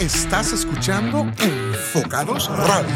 [0.00, 2.88] Estás escuchando Enfocados Radio.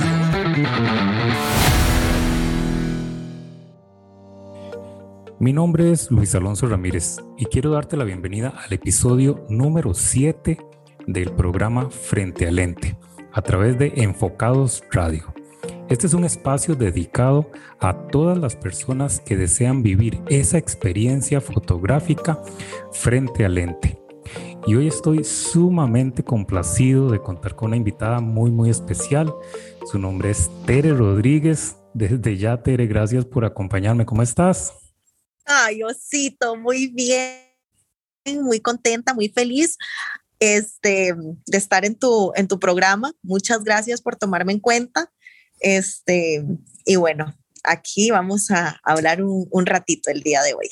[5.38, 10.56] Mi nombre es Luis Alonso Ramírez y quiero darte la bienvenida al episodio número 7
[11.06, 12.96] del programa Frente al Lente
[13.34, 15.34] a través de Enfocados Radio.
[15.90, 17.50] Este es un espacio dedicado
[17.80, 22.40] a todas las personas que desean vivir esa experiencia fotográfica
[22.92, 24.03] frente al lente.
[24.66, 29.30] Y hoy estoy sumamente complacido de contar con una invitada muy, muy especial.
[29.90, 31.76] Su nombre es Tere Rodríguez.
[31.92, 34.06] Desde ya, Tere, gracias por acompañarme.
[34.06, 34.72] ¿Cómo estás?
[35.44, 37.42] Ay, Osito, muy bien.
[38.42, 39.76] Muy contenta, muy feliz
[40.38, 41.14] este,
[41.46, 43.12] de estar en tu, en tu programa.
[43.22, 45.12] Muchas gracias por tomarme en cuenta.
[45.60, 46.42] Este,
[46.86, 47.34] y bueno,
[47.64, 50.70] aquí vamos a hablar un, un ratito el día de hoy.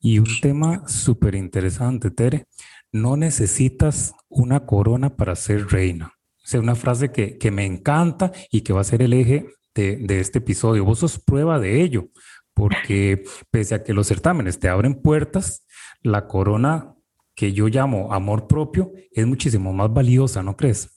[0.00, 2.46] Y un tema súper interesante, Tere.
[2.92, 6.14] No necesitas una corona para ser reina.
[6.52, 9.96] O una frase que, que me encanta y que va a ser el eje de,
[9.96, 10.84] de este episodio.
[10.84, 12.08] Vos sos prueba de ello,
[12.54, 15.64] porque pese a que los certámenes te abren puertas,
[16.02, 16.94] la corona
[17.34, 20.90] que yo llamo amor propio es muchísimo más valiosa, ¿no crees?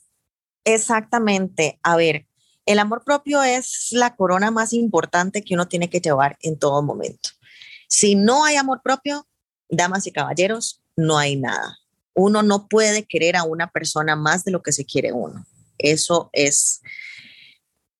[0.65, 1.79] Exactamente.
[1.83, 2.27] A ver,
[2.65, 6.81] el amor propio es la corona más importante que uno tiene que llevar en todo
[6.81, 7.29] momento.
[7.87, 9.27] Si no hay amor propio,
[9.69, 11.77] damas y caballeros, no hay nada.
[12.13, 15.45] Uno no puede querer a una persona más de lo que se quiere uno.
[15.77, 16.81] Eso es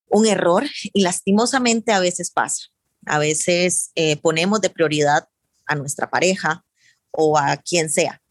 [0.08, 2.68] un error y lastimosamente a veces pasa.
[3.06, 5.28] A veces eh, ponemos de prioridad
[5.66, 6.64] a nuestra pareja
[7.12, 8.22] o a quien sea.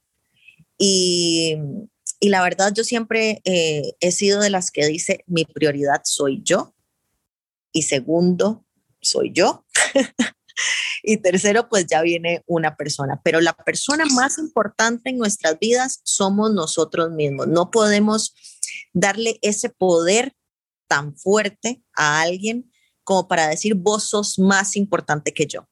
[0.78, 1.56] Y
[2.22, 6.40] y la verdad, yo siempre eh, he sido de las que dice, mi prioridad soy
[6.44, 6.72] yo.
[7.72, 8.64] Y segundo,
[9.00, 9.66] soy yo.
[11.02, 13.20] y tercero, pues ya viene una persona.
[13.24, 17.48] Pero la persona más importante en nuestras vidas somos nosotros mismos.
[17.48, 18.34] No podemos
[18.92, 20.34] darle ese poder
[20.88, 22.70] tan fuerte a alguien
[23.04, 25.66] como para decir, vos sos más importante que yo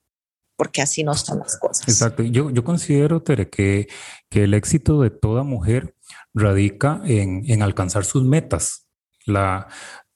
[0.61, 1.87] porque así no son las cosas.
[1.87, 2.21] Exacto.
[2.21, 3.87] Yo, yo considero, Tere, que,
[4.29, 5.95] que el éxito de toda mujer
[6.35, 8.87] radica en, alcanzar sus metas.
[9.25, 9.67] La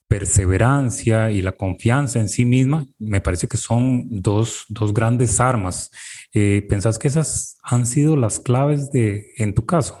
[0.08, 5.90] perseverancia y la confianza en sí misma me parece que son dos, grandes armas.
[6.32, 9.98] Eh, ¿Pensás que esas han sido las claves de, en tu caso?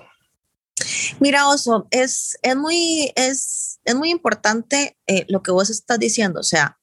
[1.20, 6.40] Mira, Oso, es, es, muy, es, es muy importante eh, lo que vos estás diciendo.
[6.40, 6.78] O sea,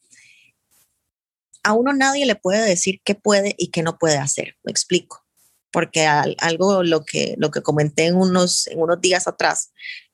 [1.63, 4.55] a uno nadie le puede decir qué puede y qué no puede hacer.
[4.63, 5.23] Me explico
[5.73, 9.73] porque algo lo que, lo que comenté en unos, en unos días atrás,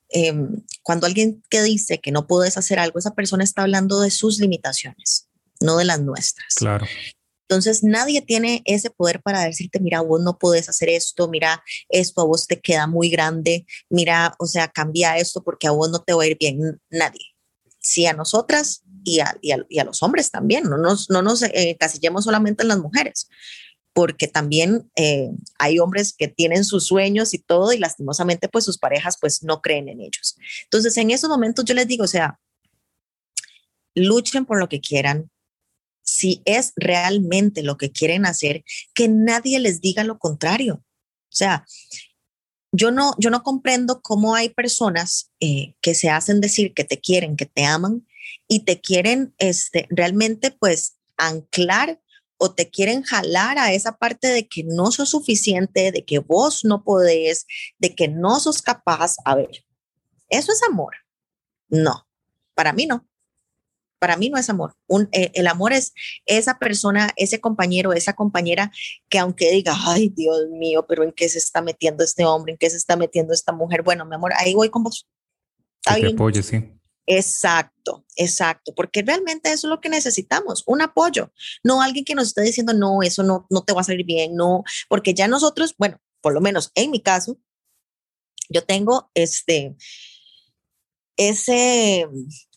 [0.09, 4.11] em, cuando alguien que dice que no puedes hacer algo, esa persona está hablando de
[4.11, 5.27] sus limitaciones,
[5.59, 6.55] no de las nuestras.
[6.55, 6.85] Claro.
[7.47, 12.21] Entonces nadie tiene ese poder para decirte, mira, vos no puedes hacer esto, mira, esto
[12.21, 16.03] a vos te queda muy grande, mira, o sea, cambia esto porque a vos no
[16.03, 16.79] te va a ir bien.
[16.91, 17.25] Nadie.
[17.79, 21.75] Sí, a nosotras y a, y a, los hombres también, no nos, no nos eh,
[21.79, 23.27] casillemos solamente en las mujeres
[23.93, 28.77] porque también eh, hay hombres que tienen sus sueños y todo y lastimosamente pues sus
[28.77, 30.37] parejas pues no creen en ellos.
[30.63, 32.39] Entonces en esos momentos yo les digo, o sea,
[33.95, 35.29] luchen por lo que quieran.
[36.01, 38.63] Si es realmente lo que quieren hacer,
[38.93, 40.75] que nadie les diga lo contrario.
[40.75, 41.65] O sea,
[42.71, 46.99] yo no, yo no comprendo cómo hay personas eh, que se hacen decir que te
[46.99, 48.07] quieren, que te aman
[48.47, 52.01] y te quieren este, realmente pues anclar
[52.39, 56.63] o te quieren jalar a esa parte de que no sos suficiente, de que vos
[56.63, 57.45] no podés,
[57.77, 59.17] de que no sos capaz.
[59.25, 59.65] A ver,
[60.29, 60.95] ¿eso es amor?
[61.67, 62.07] No,
[62.55, 63.05] para mí no.
[63.99, 64.77] Para mí no es amor.
[65.11, 65.93] Eh, el amor es
[66.25, 68.71] esa persona, ese compañero, esa compañera
[69.09, 72.53] que aunque diga, ay Dios mío, pero ¿en qué se está metiendo este hombre?
[72.53, 73.83] ¿En qué se está metiendo esta mujer?
[73.83, 75.05] Bueno, mi amor, ahí voy con vos.
[75.83, 76.78] Te apoye, sí.
[77.11, 81.33] Exacto, exacto, porque realmente eso es lo que necesitamos, un apoyo,
[81.63, 84.35] no alguien que nos esté diciendo, no, eso no, no te va a salir bien,
[84.35, 87.39] no, porque ya nosotros, bueno, por lo menos en mi caso,
[88.47, 89.75] yo tengo este,
[91.17, 92.07] ese,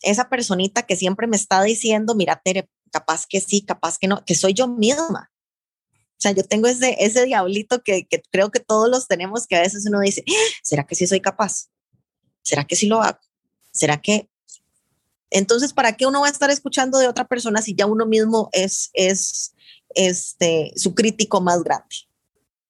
[0.03, 4.23] esa personita que siempre me está diciendo, mira, Tere, capaz que sí, capaz que no,
[4.23, 5.31] que soy yo misma.
[5.91, 9.55] O sea, yo tengo ese, ese diablito que, que creo que todos los tenemos, que
[9.55, 10.53] a veces uno dice, ¡Ah!
[10.61, 11.71] ¿será que sí soy capaz?
[12.43, 13.19] ¿Será que sí lo hago?
[13.71, 14.29] ¿Será que
[15.33, 18.49] entonces, ¿para qué uno va a estar escuchando de otra persona si ya uno mismo
[18.53, 19.53] es, es
[19.95, 21.95] este, su crítico más grande?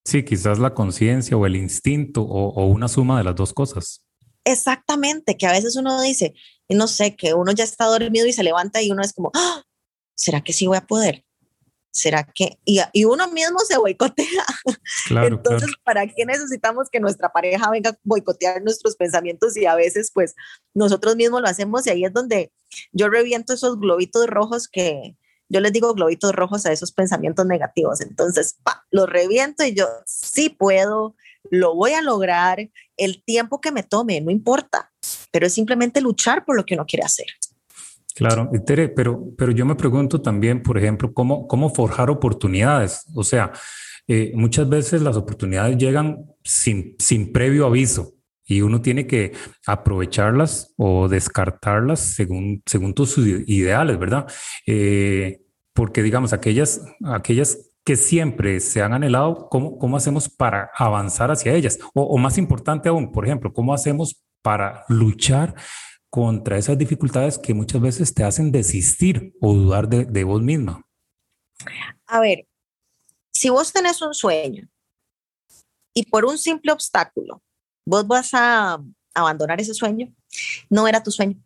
[0.06, 4.06] Sí, quizás la conciencia o el instinto o, una suma de las dos cosas.
[4.45, 6.33] Exactamente, que a veces uno dice,
[6.69, 9.63] no sé, que uno ya está dormido y se levanta y uno es como, ¡Ah!
[10.16, 11.25] ¿será que sí voy a poder?
[11.94, 12.57] ¿Será que?
[12.66, 14.45] Y, y uno mismo se boicotea.
[15.07, 19.75] Claro, Entonces, ¿para qué necesitamos que nuestra pareja venga a boicotear nuestros pensamientos y a
[19.75, 20.36] veces pues
[20.74, 22.51] nosotros mismos lo hacemos y ahí es donde
[22.92, 25.16] yo reviento esos globitos rojos que
[25.50, 28.01] yo les digo globitos rojos a esos pensamientos negativos.
[28.01, 31.16] Entonces, pa, los reviento y yo sí puedo,
[31.51, 34.92] lo voy a lograr, el tiempo que me tome, no importa,
[35.31, 37.28] pero es simplemente luchar por lo que uno quiere hacer.
[38.15, 43.06] Claro, Tere, pero, pero yo me pregunto también, por ejemplo, cómo, cómo forjar oportunidades.
[43.15, 43.51] O sea,
[44.07, 48.13] eh, muchas veces las oportunidades llegan sin, sin previo aviso
[48.45, 49.31] y uno tiene que
[49.65, 54.27] aprovecharlas o descartarlas según, según tus ideales, ¿verdad?
[54.68, 55.42] Eh,
[55.74, 61.54] porque digamos, aquellas, aquellas que siempre se han anhelado, ¿cómo, cómo hacemos para avanzar hacia
[61.54, 61.80] ellas?
[61.94, 65.56] O, o más importante aún, por ejemplo, ¿cómo hacemos para luchar
[66.13, 70.88] contra esas dificultades que muchas veces te hacen desistir o dudar de, vos misma?
[72.06, 72.48] A ver,
[73.31, 74.69] si vos tenés un sueño
[75.92, 77.42] y por un simple obstáculo
[77.83, 78.80] vos vas a
[79.15, 80.13] abandonar ese sueño,
[80.69, 81.44] no era tu sueño.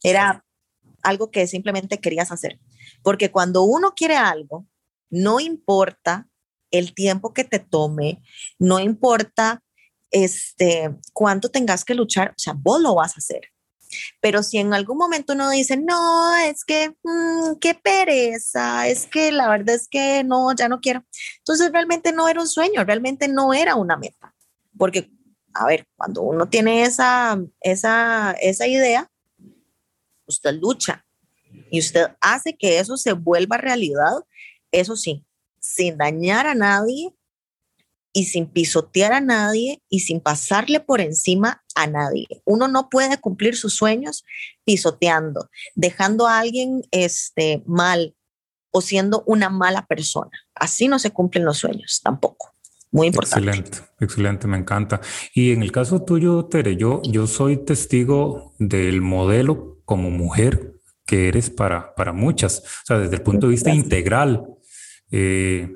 [0.00, 0.46] Era
[1.02, 2.60] algo que simplemente querías hacer.
[3.02, 4.68] Porque cuando uno quiere algo,
[5.10, 6.28] no importa
[6.70, 8.22] el tiempo que te tome,
[8.60, 9.63] no importa
[10.14, 13.40] este, cuánto tengas que luchar, o sea, vos lo vas a hacer.
[14.20, 19.32] Pero si en algún momento uno dice, no, es que, mm, qué pereza, es que
[19.32, 21.04] la verdad es que no, ya no quiero.
[21.38, 24.32] Entonces realmente no era un sueño, realmente no era una meta.
[24.78, 25.10] Porque,
[25.52, 29.10] a ver, cuando uno tiene esa, esa, esa idea,
[30.26, 31.04] usted lucha
[31.70, 34.12] y usted hace que eso se vuelva realidad,
[34.70, 35.24] eso sí,
[35.58, 37.12] sin dañar a nadie,
[38.14, 42.26] y sin pisotear a nadie y sin pasarle por encima a nadie.
[42.44, 44.24] Uno no puede cumplir sus sueños
[44.64, 48.14] pisoteando, dejando a alguien este, mal
[48.70, 50.30] o siendo una mala persona.
[50.54, 52.54] Así no se cumplen los sueños tampoco.
[52.92, 53.48] Muy importante.
[53.48, 55.00] Excelente, excelente, me encanta.
[55.34, 60.74] Y en el caso tuyo, Tere, yo, yo soy testigo del modelo como mujer
[61.04, 64.46] que eres para, para muchas, o sea, desde el punto de vista integral.
[65.10, 65.68] Eh,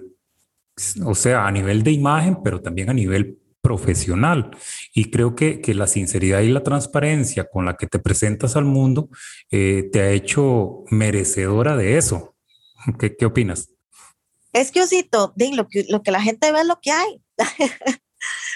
[1.04, 4.50] o sea, a nivel de imagen, pero también a nivel profesional.
[4.94, 8.64] Y creo que, que la sinceridad y la transparencia con la que te presentas al
[8.64, 9.08] mundo
[9.50, 12.34] eh, te ha hecho merecedora de eso.
[12.98, 13.68] ¿Qué, qué opinas?
[14.52, 17.22] Es que, Osito, lo que, lo que la gente ve es lo que hay.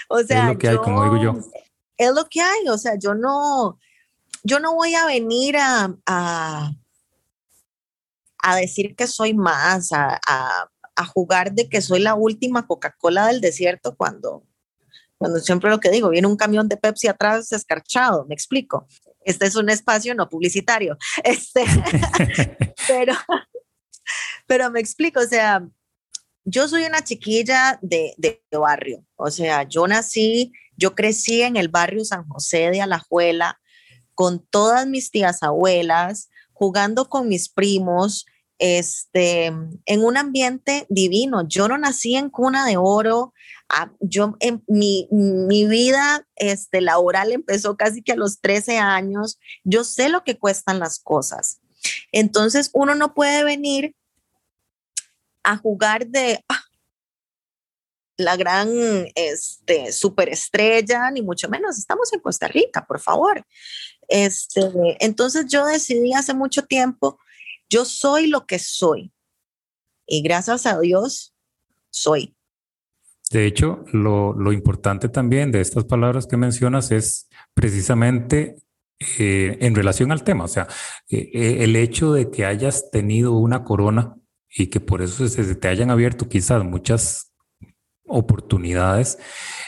[0.09, 1.33] o sea, es lo que hay, como digo yo.
[1.97, 3.79] Es lo que hay, o sea, yo no,
[4.43, 6.71] yo no voy a venir a, a,
[8.39, 13.27] a decir que soy más, a, a a jugar de que soy la última Coca-Cola
[13.27, 14.43] del desierto cuando,
[15.17, 18.87] cuando siempre lo que digo, viene un camión de Pepsi atrás escarchado, me explico.
[19.25, 20.97] Este es un espacio no publicitario.
[21.23, 21.63] Este,
[22.87, 23.13] pero,
[24.47, 25.65] pero me explico, o sea,
[26.45, 31.69] yo soy una chiquilla de, de, barrio, o sea, yo nací, yo crecí en el
[31.69, 33.59] barrio San José de Alajuela
[34.13, 38.25] con todas mis tías abuelas, jugando con mis primos,
[38.65, 41.45] este, en un ambiente divino.
[41.45, 43.33] Yo no nací en cuna de oro.
[43.67, 49.37] Ah, yo, en mi, mi vida este, laboral empezó casi que a los 13 años.
[49.65, 51.59] Yo sé lo que cuestan las cosas.
[52.13, 53.97] Entonces, uno no puede venir
[55.43, 56.63] a jugar de ah,
[58.15, 58.69] la gran
[59.15, 61.77] este, superestrella, ni mucho menos.
[61.77, 63.45] Estamos en Costa Rica, por favor.
[64.07, 64.61] Este,
[65.01, 67.19] entonces, yo decidí hace mucho tiempo
[67.69, 69.11] yo soy lo que soy.
[70.05, 71.33] Y gracias a Dios,
[71.89, 72.35] soy.
[73.31, 78.57] De hecho, lo, importante también de estas palabras que mencionas es precisamente
[79.17, 80.67] eh, en relación al tema, o sea,
[81.09, 84.15] eh, eh, el hecho de que hayas tenido una corona
[84.49, 87.33] y que por eso se te hayan abierto quizás muchas
[88.05, 89.17] oportunidades,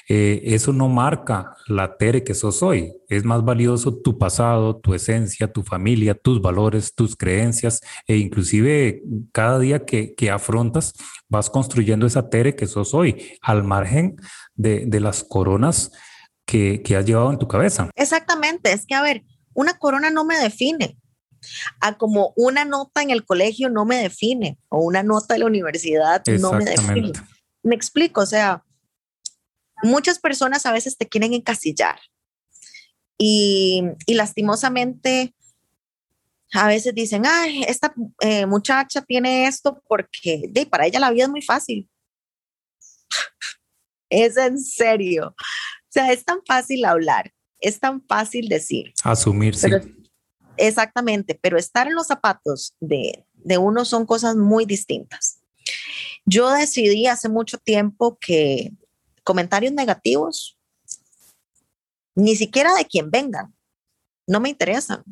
[0.07, 2.93] eh, eso no marca la Tere que sos hoy.
[3.07, 9.01] Es más valioso tu pasado, tu esencia, tu familia, tus valores, tus creencias e inclusive
[9.31, 10.93] cada día que, que afrontas
[11.27, 14.15] vas construyendo esa Tere que sos hoy, al margen
[14.53, 15.91] de, de las coronas
[16.45, 17.89] que, que has llevado en tu cabeza.
[17.95, 20.97] Exactamente, es que a ver, una corona no me define,
[21.79, 25.45] a como una nota en el colegio no me define o una nota de la
[25.45, 27.12] universidad no me define.
[27.63, 28.63] Me explico, o sea,
[29.84, 32.00] muchas personas a veces te quieren encasillar
[33.17, 35.34] y, lastimosamente
[36.53, 41.24] a veces dicen, ay, esta eh, muchacha tiene esto porque de, para ella la vida
[41.25, 41.89] es muy fácil.
[44.10, 45.36] es en serio.
[45.38, 48.94] O sea, es tan fácil hablar, es tan fácil decir.
[49.03, 49.70] Asumirse.
[50.55, 55.41] exactamente, pero estar en los zapatos de, de uno son cosas muy distintas.
[56.25, 58.72] Yo decidí hace mucho tiempo que
[59.25, 60.58] comentarios negativos,
[62.15, 63.53] ni siquiera de quien vengan,
[64.25, 65.03] no me interesan.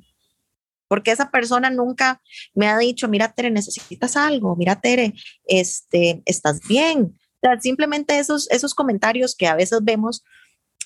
[0.88, 2.22] Porque esa persona nunca
[2.54, 5.14] me ha dicho, mira, Tere, necesitas algo, mira, Tere,
[5.46, 7.20] este, estás bien.
[7.60, 10.24] simplemente esos, esos comentarios que a veces vemos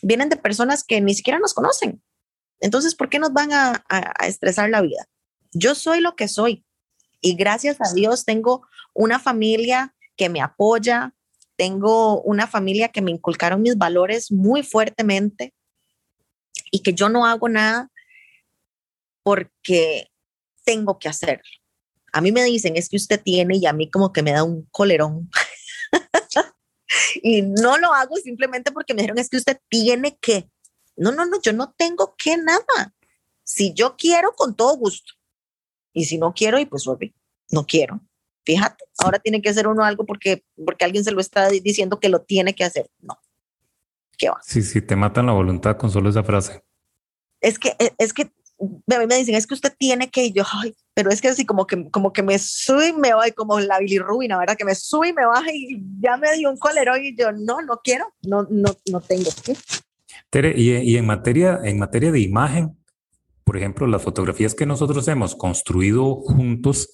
[0.02, 2.02] vienen de personas que ni siquiera nos conocen.
[2.60, 5.08] Entonces, ¿por qué nos van a, a estresar la vida?
[5.52, 6.66] Yo soy lo que soy
[7.20, 11.14] y gracias a Dios tengo una familia que me apoya,
[11.58, 15.54] tengo una familia que me inculcaron mis valores muy fuertemente
[16.72, 17.92] y que yo no hago nada
[19.24, 20.10] porque
[20.64, 21.44] tengo que hacerlo.
[22.14, 24.44] A mí me dicen, es que usted tiene y a mí como que me da
[24.44, 25.30] un colerón.
[27.22, 30.50] y no lo hago simplemente porque me dijeron, es que usted tiene que.
[30.96, 32.94] No, no, no, yo no tengo que nada.
[33.44, 35.14] Si yo quiero, con todo gusto.
[35.94, 36.86] Y si no quiero, y pues
[37.52, 38.02] no quiero.
[38.48, 42.08] Fíjate, ahora tiene que hacer uno algo porque, porque alguien se lo está diciendo que
[42.08, 42.90] lo tiene que hacer.
[43.02, 43.20] No.
[44.18, 44.40] ¿Qué va?
[44.42, 46.64] Sí, sí, te matan la voluntad con solo esa frase.
[47.42, 48.32] Es que, es que
[48.86, 51.46] me, me dicen, es que usted tiene que, y yo, ay, pero es que así
[51.46, 54.56] como que, como que me sube y me voy, como la bilirrubina, ¿verdad?
[54.56, 57.62] Que me sube y me baja y ya me dio un colero y yo, no,
[57.62, 59.30] no quiero, no, no, no tengo.
[60.30, 62.78] Tere, y, y, en, materia, en materia de imagen,
[63.44, 66.92] por ejemplo, las fotografías que nosotros hemos construido juntos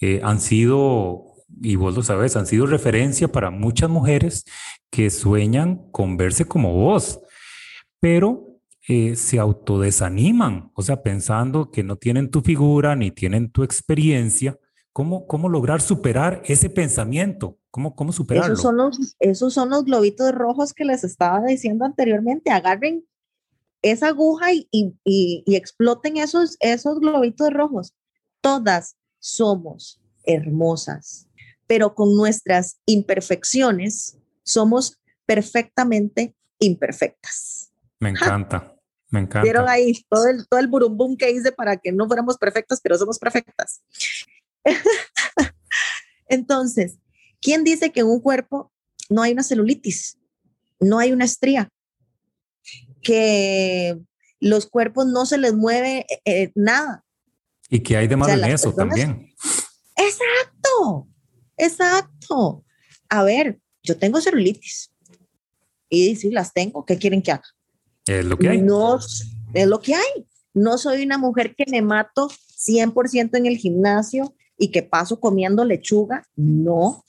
[0.00, 4.44] eh, han sido, y vos lo sabes, han sido referencia para muchas mujeres
[4.90, 7.20] que sueñan con verse como vos,
[8.00, 13.62] pero eh, se autodesaniman, o sea, pensando que no tienen tu figura ni tienen tu
[13.62, 14.58] experiencia.
[14.92, 17.58] ¿Cómo, cómo lograr superar ese pensamiento?
[17.70, 18.52] ¿Cómo, cómo superarlo?
[18.52, 22.52] Esos son, los, esos son los globitos rojos que les estaba diciendo anteriormente.
[22.52, 23.04] Agarren
[23.82, 27.94] esa aguja y, y, y, exploten esos, esos globitos rojos.
[28.40, 31.26] Todas somos hermosas,
[31.66, 37.72] pero con nuestras imperfecciones somos perfectamente imperfectas.
[38.00, 38.76] Me encanta.
[39.08, 39.42] Me encanta.
[39.42, 42.98] Vieron ahí todo el, todo el burumbum que hice para que no fuéramos perfectas, pero
[42.98, 43.80] somos perfectas.
[46.28, 46.98] Entonces,
[47.40, 48.72] ¿quién dice que en un cuerpo
[49.08, 50.18] no hay una celulitis?
[50.80, 51.70] No hay una estría.
[53.00, 53.98] Que
[54.38, 57.03] los cuerpos no se les mueve eh, eh, nada.
[57.68, 59.32] Y que hay de malo en eso también.
[59.96, 61.08] Exacto,
[61.56, 62.64] exacto.
[63.08, 64.92] A ver, yo tengo celulitis.
[65.88, 66.84] Y sí, las tengo.
[66.84, 67.44] ¿Qué quieren que haga?
[68.06, 68.60] Es lo que hay.
[68.60, 70.26] No, es lo que hay.
[70.52, 75.64] No soy una mujer que me mato 100% en el gimnasio y que paso comiendo
[75.64, 76.26] lechuga.
[76.36, 77.04] No.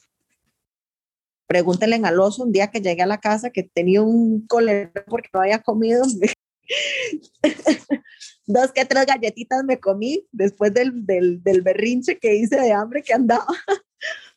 [1.47, 5.29] Pregúntenle al oso un día que llegué a la casa que tenía un colero porque
[5.33, 6.03] no había comido.
[8.47, 13.01] Dos que tres galletitas me comí después del, del, del berrinche que hice de hambre
[13.01, 13.47] que andaba.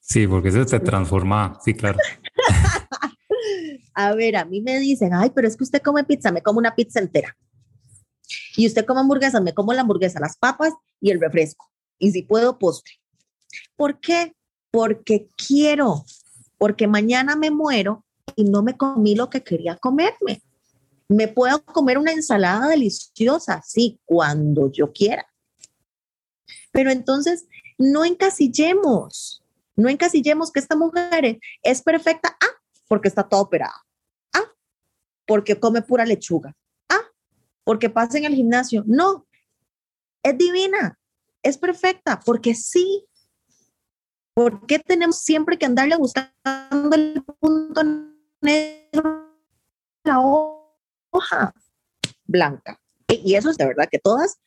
[0.00, 1.98] Sí, porque eso se transforma, sí, claro.
[3.94, 6.60] A ver, a mí me dicen, ay, pero es que usted come pizza, me como
[6.60, 7.36] una pizza entera.
[8.56, 11.70] Y usted come hamburguesas, me como la hamburguesa, las papas y el refresco.
[11.98, 12.94] Y si puedo, postre.
[13.76, 14.34] ¿Por qué?
[14.70, 16.04] Porque quiero,
[16.58, 18.04] porque mañana me muero
[18.36, 20.42] y no me comí lo que quería comerme.
[21.08, 25.26] Me puedo comer una ensalada deliciosa, sí, cuando yo quiera.
[26.70, 27.46] Pero entonces,
[27.78, 29.42] no encasillemos,
[29.74, 33.88] no encasillemos que esta mujer es perfecta, ah, porque está toda operada
[35.28, 36.56] porque come pura lechuga.
[36.88, 37.04] Ah,
[37.62, 38.82] porque pasa en el gimnasio.
[38.86, 39.28] No,
[40.22, 40.98] es divina,
[41.42, 43.04] es perfecta, porque sí.
[44.34, 47.82] ¿Por qué tenemos siempre que andarle buscando el punto
[48.40, 49.34] negro
[50.04, 50.20] la
[51.10, 51.54] hoja
[52.24, 52.80] blanca?
[53.08, 54.38] Y eso es de verdad que todas,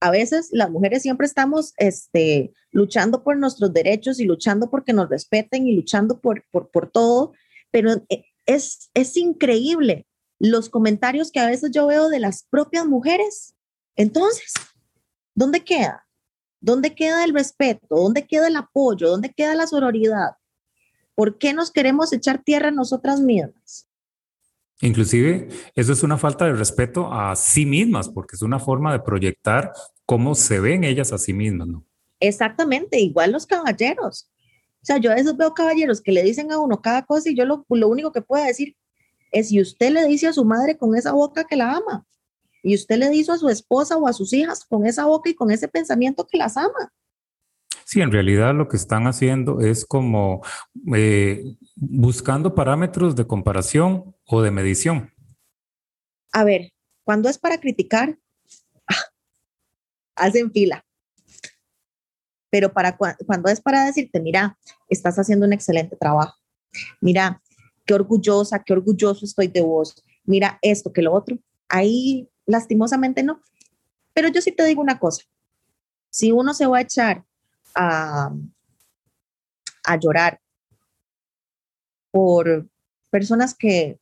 [0.00, 5.08] a veces las mujeres siempre estamos este, luchando por nuestros derechos y luchando porque nos
[5.08, 7.32] respeten y luchando por, por, todo,
[7.70, 10.06] pero eh, es, es increíble
[10.38, 13.54] los comentarios que a veces yo veo de las propias mujeres.
[13.96, 14.52] Entonces,
[15.34, 16.06] ¿dónde queda?
[16.60, 17.96] ¿Dónde queda el respeto?
[17.96, 19.08] ¿Dónde queda el apoyo?
[19.08, 20.36] ¿Dónde queda la sororidad?
[21.14, 23.86] ¿Por qué nos queremos echar tierra a nosotras mismas?
[24.80, 29.00] Inclusive, eso es una falta de respeto a sí mismas, porque es una forma de
[29.00, 29.72] proyectar
[30.04, 31.84] cómo se ven ellas a sí mismas, ¿no?
[32.20, 34.28] Exactamente, igual los caballeros.
[34.82, 37.34] O sea, yo a veces veo caballeros que le dicen a uno cada cosa y
[37.34, 38.76] yo lo, lo único que puedo decir
[39.32, 42.06] es si usted le dice a su madre con esa boca que la ama
[42.62, 45.34] y usted le dice a su esposa o a sus hijas con esa boca y
[45.34, 46.92] con ese pensamiento que las ama.
[47.94, 50.44] Sí, en realidad lo que están haciendo es como
[50.96, 51.44] eh,
[51.76, 55.12] buscando parámetros de comparación o de medición.
[56.32, 56.72] A ver,
[57.04, 58.18] cuando es para criticar,
[60.16, 60.84] hacen fila.
[62.50, 64.58] pero para cuando es para decirte, mira,
[64.88, 66.36] estás haciendo un excelente trabajo,
[67.00, 67.40] mira,
[67.86, 73.40] qué orgullosa, qué orgulloso estoy de vos, mira esto, que lo otro, ahí lastimosamente no.
[74.12, 75.22] Pero yo sí te digo una cosa,
[76.10, 77.24] si uno se va a echar
[77.74, 78.32] a,
[79.84, 80.40] a llorar
[82.10, 82.68] por
[83.10, 83.98] personas que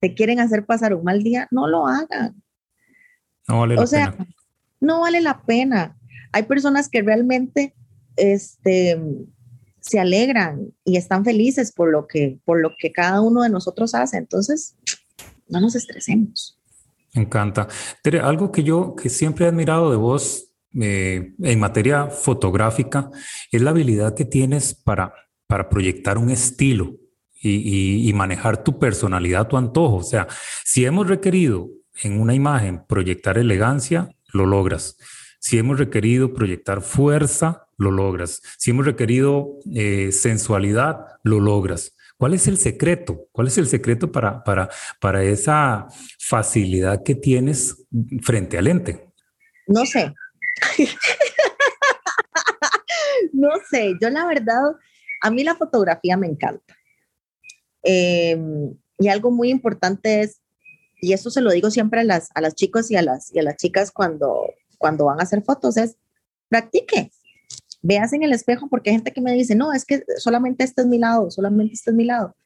[0.00, 2.42] te quieren hacer pasar un mal día, no lo hagan.
[3.48, 4.16] No vale o sea,
[4.80, 5.96] no vale la pena.
[6.32, 7.74] Hay personas que realmente
[8.16, 9.00] este,
[9.80, 13.94] se alegran y están felices por lo, que, por lo que cada uno de nosotros
[13.94, 14.16] hace.
[14.16, 14.76] Entonces,
[15.48, 16.58] no nos estresemos.
[17.14, 17.68] Me encanta.
[18.02, 20.49] Tere, algo que yo que siempre he admirado de vos
[20.80, 23.10] eh, en materia fotográfica
[23.50, 25.14] es la habilidad que tienes para,
[25.46, 26.96] para proyectar un estilo
[27.42, 29.96] y, y manejar tu personalidad, tu antojo.
[29.96, 30.28] O sea,
[30.64, 31.68] si hemos requerido
[32.02, 34.96] en una imagen proyectar elegancia, lo logras.
[35.38, 38.42] Si hemos requerido proyectar fuerza, lo logras.
[38.58, 41.96] Si hemos requerido eh, sensualidad, lo logras.
[42.18, 43.28] ¿Cuál es el secreto?
[43.32, 44.68] ¿Cuál es el secreto para, para,
[45.00, 47.86] para esa facilidad que tienes
[48.20, 49.08] frente al lente?
[49.66, 50.12] No sé.
[53.32, 54.74] no sé, yo la verdad,
[55.20, 56.76] a mí la fotografía me encanta.
[57.82, 60.40] Em, y algo muy importante es,
[61.00, 63.38] y eso se lo digo siempre a las, a las chicos y a las, y
[63.38, 64.44] a las chicas cuando,
[64.78, 65.96] cuando van a hacer fotos, es
[66.48, 67.10] practique.
[67.82, 70.82] Veas en el espejo porque hay gente que me dice, no, es que solamente este
[70.82, 72.36] es mi lado, solamente este es mi lado.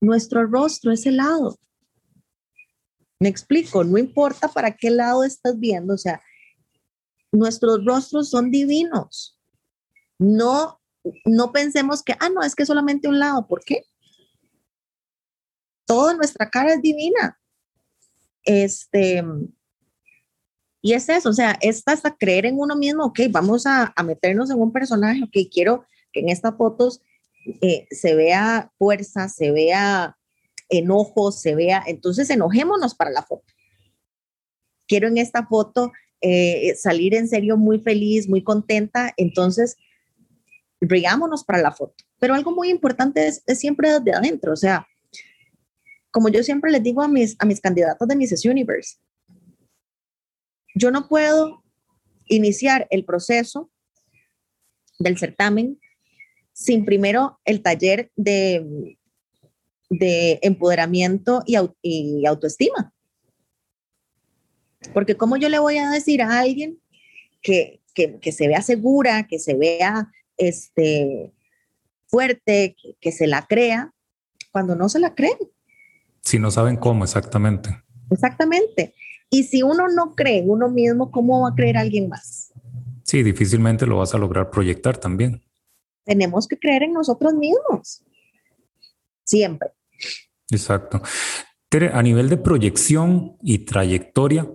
[0.00, 1.58] Nuestro rostro es el lado.
[3.20, 6.20] Me explico, no importa para qué lado estás viendo, o sea,
[7.32, 9.38] nuestros rostros son divinos.
[10.18, 10.80] No,
[11.24, 13.46] no pensemos que, ah, no, es que solamente un lado.
[13.46, 13.84] ¿Por qué?
[15.86, 17.38] Toda nuestra cara es divina.
[18.44, 19.22] Este,
[20.80, 24.50] y es eso, o sea, es hasta creer en uno mismo, ok, vamos a, meternos
[24.50, 27.02] en un personaje, ok, quiero que en estas fotos
[27.60, 30.16] eh, se vea fuerza, se vea
[30.68, 33.52] enojo, se vea, entonces enojémonos para la foto.
[34.86, 39.76] Quiero en esta foto eh, salir en serio muy feliz, muy contenta, entonces
[40.80, 42.04] rigámonos para la foto.
[42.18, 44.86] Pero algo muy importante es, siempre desde adentro, o sea,
[46.10, 48.44] como yo siempre les digo a mis, a mis candidatos de Mrs.
[48.46, 48.96] Universe,
[50.74, 51.62] yo no puedo
[52.26, 53.70] iniciar el proceso
[54.98, 55.78] del certamen
[56.52, 58.96] sin primero el taller de,
[59.90, 62.92] de empoderamiento y, y, autoestima.
[64.92, 66.78] Porque ¿cómo yo le voy a decir a alguien
[67.42, 71.32] que, que, que se vea segura, que se vea este,
[72.06, 73.92] fuerte, que, que, se la crea,
[74.52, 75.38] cuando no se la creen?
[76.22, 77.70] Si no saben cómo exactamente.
[78.10, 78.94] Exactamente.
[79.30, 82.52] Y si uno no cree en uno mismo, ¿cómo va a creer alguien más?
[83.02, 85.42] Sí, difícilmente lo vas a lograr proyectar también.
[86.04, 88.02] Tenemos que creer en nosotros mismos.
[89.24, 89.70] Siempre.
[90.50, 91.02] Exacto.
[91.70, 94.48] A nivel de proyección y trayectoria,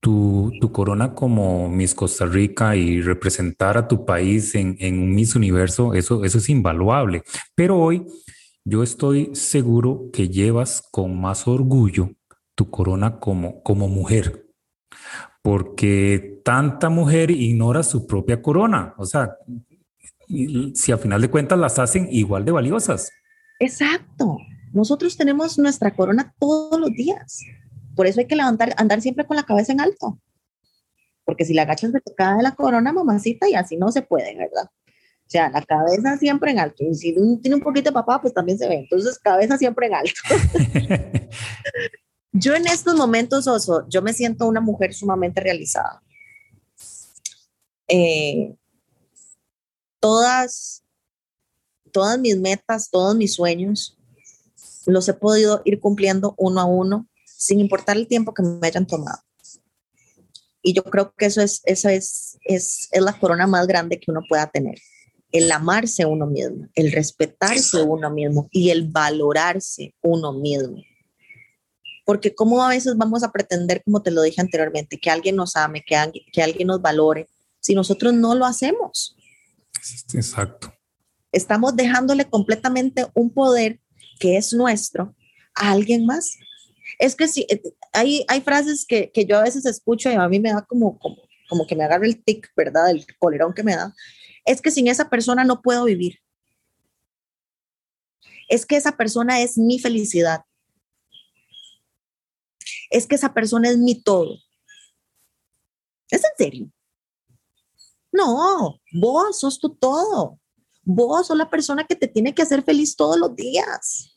[0.00, 5.34] tu, corona como Miss Costa Rica y representar a tu país en, en un Miss
[5.34, 7.24] Universo, eso, eso es invaluable.
[7.54, 8.06] Pero hoy
[8.64, 12.10] yo estoy seguro que llevas con más orgullo
[12.54, 14.46] tu corona como, como mujer,
[15.42, 19.36] porque tanta mujer ignora su propia corona, o sea,
[20.74, 23.10] si a final de cuentas las hacen igual de valiosas.
[23.60, 24.38] Exacto,
[24.72, 27.42] nosotros tenemos nuestra corona todos los días,
[27.94, 30.20] por eso hay que levantar, andar siempre con la cabeza en alto,
[31.24, 34.02] porque si la agachas se te cae de la corona, mamacita, y así no se
[34.02, 34.70] puede, ¿verdad?
[35.28, 36.84] O sea, la cabeza siempre en alto.
[36.84, 38.76] Y si tiene un poquito de papá, pues también se ve.
[38.76, 40.20] Entonces, cabeza siempre en alto.
[42.32, 46.02] Yo en estos momentos, Oso, yo me siento una mujer sumamente realizada.
[47.88, 48.54] Eh,
[49.98, 50.84] todas,
[51.90, 53.97] todas mis metas, todos mis sueños,
[54.88, 58.86] los he podido ir cumpliendo uno a uno, sin importar el tiempo que me hayan
[58.86, 59.18] tomado.
[60.62, 64.10] Y yo creo que eso es, eso es, es, es la corona más grande que
[64.10, 64.78] uno pueda tener.
[65.30, 70.82] El amarse uno mismo, el respetarse uno mismo y el valorarse uno mismo
[72.08, 75.56] porque cómo a veces vamos a pretender, como te lo dije anteriormente, que alguien nos
[75.56, 77.28] ame, que, alguien, que alguien nos valore,
[77.60, 79.14] si nosotros no lo hacemos.
[80.14, 80.72] Exacto.
[81.32, 83.80] Estamos dejándole completamente un poder
[84.18, 85.14] que es nuestro
[85.54, 86.36] a alguien más.
[86.98, 90.28] Es que si eh, hay, hay frases que, que yo a veces escucho y a
[90.28, 91.16] mí me da como, como,
[91.48, 92.90] como que me agarra el tic, ¿verdad?
[92.90, 93.94] El colerón que me da.
[94.44, 96.18] Es que sin esa persona no puedo vivir.
[98.48, 100.40] Es que esa persona es mi felicidad
[102.90, 104.38] es que esa persona es mi todo.
[106.10, 106.72] ¿Es en serio?
[108.10, 110.40] No, vos sos tu todo.
[110.90, 114.14] Vos sos la persona que te tiene que hacer feliz todos los días.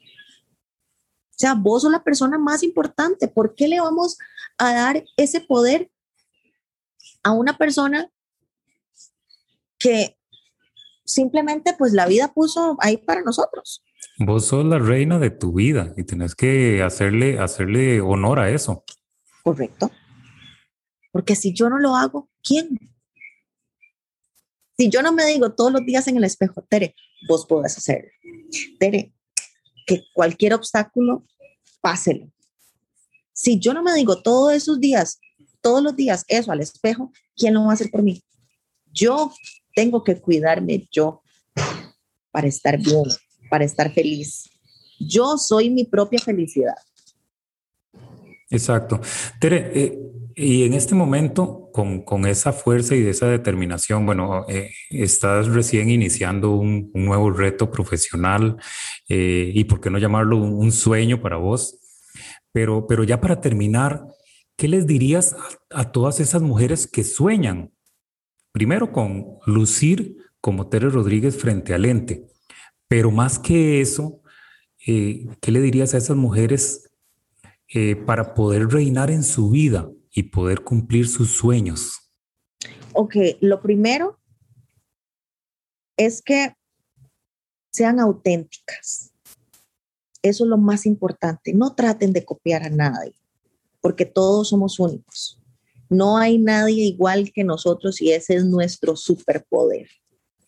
[1.32, 3.28] O sea, vos sos la persona más importante.
[3.28, 4.18] ¿Por qué le vamos
[4.58, 5.92] a dar ese poder
[7.24, 8.10] a una persona
[9.78, 10.18] que
[11.04, 13.84] simplemente pues la vida puso ahí para nosotros?
[14.20, 18.86] Vos sos la reina de tu vida y tenés que hacerle, hacerle honor a eso.
[19.44, 19.92] Correcto.
[21.12, 22.80] Porque si yo no lo hago, ¿quién?
[24.82, 26.96] Si yo no me digo todos los días en el espejo, Tere,
[27.28, 28.10] vos podés hacerlo.
[28.80, 29.14] Tere,
[29.86, 31.24] que cualquier obstáculo,
[31.82, 32.32] páselo.
[33.32, 35.20] Si yo no me digo todos esos días,
[35.62, 38.24] todos los días eso al espejo, ¿quién lo va a hacer por mí?
[38.92, 39.32] Yo
[39.76, 41.22] tengo que cuidarme yo
[42.32, 43.04] para estar bien,
[43.52, 44.50] para estar feliz.
[45.00, 46.78] Yo soy mi propia felicidad.
[48.50, 49.00] Exacto.
[49.40, 54.72] Tere, eh, y en este momento, con, con, esa fuerza y esa determinación, bueno, eh,
[54.90, 58.58] estás recién iniciando un, nuevo reto profesional
[59.10, 61.80] eh, y por qué no llamarlo un, sueño para vos.
[62.52, 64.06] Pero, pero ya para terminar,
[64.58, 65.36] ¿qué les dirías
[65.70, 67.72] a, todas esas mujeres que sueñan?
[68.52, 72.28] Primero con lucir como Tere Rodríguez frente al ente,
[72.88, 74.22] pero más que eso,
[74.86, 76.88] eh, ¿qué le dirías a esas mujeres
[78.06, 79.90] para poder reinar en su vida?
[80.14, 82.12] Y poder cumplir sus sueños?
[82.94, 84.20] Ok, lo primero
[85.98, 86.54] es que
[87.72, 89.14] sean auténticas.
[90.22, 91.54] Eso es lo más importante.
[91.54, 93.16] No traten de copiar a nadie,
[93.80, 95.40] porque todos somos únicos.
[95.90, 99.90] No hay nadie igual que nosotros y ese es nuestro superpoder.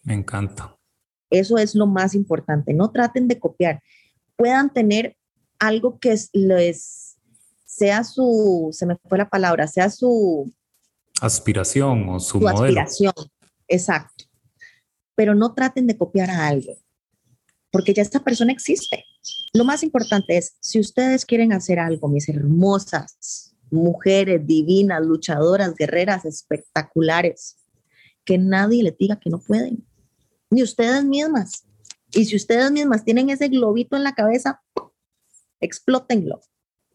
[0.03, 0.77] Me encanta.
[1.29, 2.73] Eso es lo más importante.
[2.73, 3.81] No traten de copiar.
[4.35, 5.17] Puedan tener
[5.59, 7.02] algo que les
[7.75, 10.51] sea su, se me fue la palabra, sea su
[11.21, 13.13] aspiración o su, su aspiración.
[13.67, 14.25] Exacto.
[15.15, 16.77] Pero no traten de copiar a alguien,
[17.71, 19.05] porque ya esta persona existe.
[19.53, 26.25] Lo más importante es, si ustedes quieren hacer algo, mis hermosas mujeres divinas, luchadoras, guerreras,
[26.25, 27.57] espectaculares,
[28.23, 29.83] que nadie les diga que no pueden,
[30.51, 31.65] ni ustedes mismas.
[32.11, 34.61] Y si ustedes mismas tienen ese globito en la cabeza,
[35.59, 36.41] explótenlo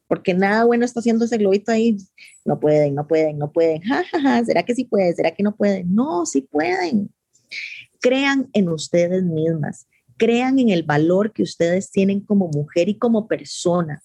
[0.09, 1.99] porque nada bueno está haciendo ese globito ahí.
[2.45, 3.83] No pueden, no pueden, no pueden.
[3.83, 5.15] Ja, ¿Será que sí pueden?
[5.15, 5.95] ¿Será que no pueden?
[5.95, 7.15] No, sí pueden.
[8.01, 9.87] Crean en ustedes mismas.
[10.17, 14.03] Crean en el valor que ustedes tienen como mujer y como persona.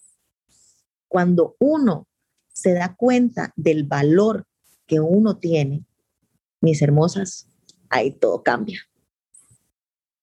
[1.08, 2.08] Cuando uno
[2.50, 4.46] se da cuenta del valor
[4.86, 5.86] que uno tiene,
[6.60, 7.48] mis hermosas,
[7.89, 8.82] ahí todo cambia.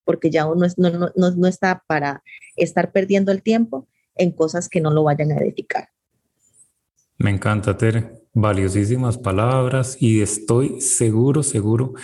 [0.04, 2.22] Porque ya uno no, no, no está para
[2.56, 3.88] estar perdiendo el tiempo,
[4.20, 5.88] en cosas que no lo vayan a edificar.
[7.18, 8.20] Me encanta, Tere.
[8.32, 11.94] Valiosísimas palabras y estoy seguro, seguro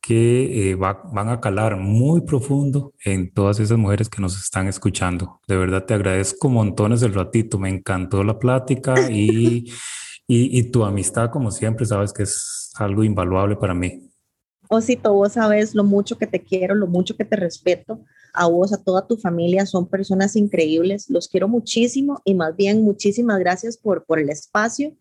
[0.00, 5.40] que eh, van a calar muy profundo en todas esas mujeres que nos están escuchando.
[5.46, 7.58] De verdad te agradezco montones el ratito.
[7.58, 9.70] Me encantó la plática y,
[10.26, 14.10] y, y tu amistad, como siempre, sabes que es algo invaluable para mí.
[14.68, 18.00] Osito, vos sabes lo mucho que te quiero, lo mucho que te respeto
[18.34, 22.82] a vos, a toda tu familia, son personas increíbles, los quiero muchísimo y más bien
[22.82, 24.94] muchísimas gracias por, por el espacio.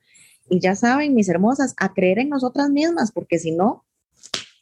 [0.49, 3.85] Y ya saben, mis hermosas, a creer en nosotras mismas, porque si no,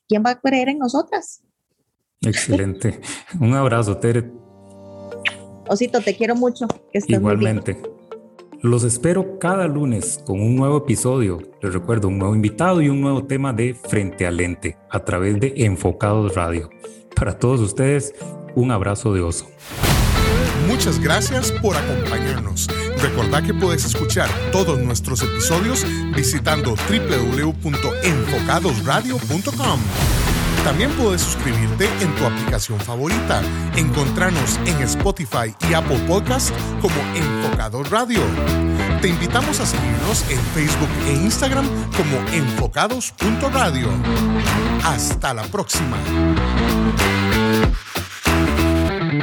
[0.08, 1.42] ¿quién va a creer en nosotras?
[2.22, 3.00] Excelente.
[3.40, 4.32] Un abrazo, Tere.
[5.68, 6.68] Osito, te quiero mucho.
[6.94, 7.78] Igualmente.
[8.62, 11.40] Los espero cada lunes con un nuevo episodio.
[11.64, 15.40] Les recuerdo un nuevo invitado y un nuevo tema de Frente al Lente a través
[15.40, 16.70] de Enfocados Radio.
[17.16, 18.14] Para todos ustedes,
[18.56, 19.52] un abrazo de oso.
[20.68, 22.68] Muchas gracias por acompañarnos.
[23.02, 25.86] Recordá que puedes escuchar todos nuestros episodios
[26.16, 29.80] visitando www.enfocadosradio.com.
[30.64, 33.42] También puedes suscribirte en tu aplicación favorita.
[33.76, 38.22] Encontrarnos en Spotify y Apple Podcast como Enfocador Radio.
[39.02, 43.88] Te invitamos a seguirnos en Facebook e Instagram como enfocados.radio.
[44.84, 45.98] Hasta la próxima.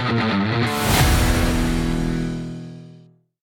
[0.06, 0.37] Thank you.